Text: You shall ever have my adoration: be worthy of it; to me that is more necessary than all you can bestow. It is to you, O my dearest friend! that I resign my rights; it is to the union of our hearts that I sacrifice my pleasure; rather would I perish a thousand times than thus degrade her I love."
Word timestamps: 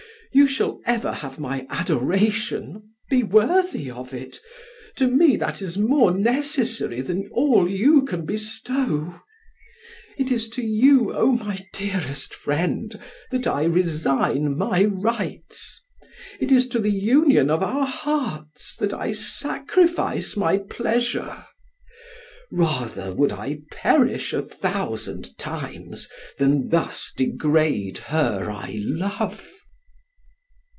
You 0.33 0.47
shall 0.47 0.79
ever 0.85 1.11
have 1.11 1.39
my 1.39 1.67
adoration: 1.69 2.89
be 3.09 3.21
worthy 3.21 3.91
of 3.91 4.13
it; 4.13 4.39
to 4.95 5.09
me 5.11 5.35
that 5.35 5.61
is 5.61 5.77
more 5.77 6.11
necessary 6.17 7.01
than 7.01 7.27
all 7.33 7.69
you 7.69 8.03
can 8.05 8.25
bestow. 8.25 9.21
It 10.17 10.31
is 10.31 10.47
to 10.51 10.63
you, 10.65 11.13
O 11.13 11.33
my 11.33 11.59
dearest 11.73 12.33
friend! 12.33 12.97
that 13.31 13.45
I 13.45 13.65
resign 13.65 14.57
my 14.57 14.85
rights; 14.85 15.83
it 16.39 16.49
is 16.49 16.69
to 16.69 16.79
the 16.79 16.91
union 16.91 17.49
of 17.49 17.61
our 17.61 17.85
hearts 17.85 18.77
that 18.77 18.93
I 18.93 19.11
sacrifice 19.11 20.37
my 20.37 20.59
pleasure; 20.59 21.45
rather 22.53 23.13
would 23.13 23.33
I 23.33 23.63
perish 23.69 24.31
a 24.31 24.41
thousand 24.41 25.37
times 25.37 26.07
than 26.37 26.69
thus 26.69 27.11
degrade 27.17 27.97
her 27.97 28.49
I 28.49 28.79
love." 28.81 29.57